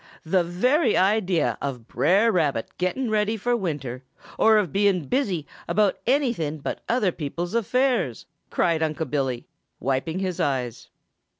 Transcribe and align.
"The 0.25 0.43
very 0.43 0.97
idea 0.97 1.59
of 1.61 1.87
Brer 1.87 2.31
Rabbit 2.31 2.71
getting 2.79 3.11
ready 3.11 3.37
for 3.37 3.55
winter 3.55 4.01
or 4.35 4.57
of 4.57 4.73
being 4.73 5.05
busy 5.05 5.45
about 5.67 5.99
anything 6.07 6.57
but 6.57 6.81
other 6.89 7.11
people's 7.11 7.53
affairs!" 7.53 8.25
cried 8.49 8.81
Unc' 8.81 9.11
Billy, 9.11 9.45
wiping 9.79 10.17
his 10.17 10.39
eyes. 10.39 10.89